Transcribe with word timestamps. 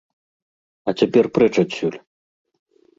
А 0.89 0.95
цяпер 0.99 1.25
прэч 1.37 1.53
адсюль! 1.65 1.99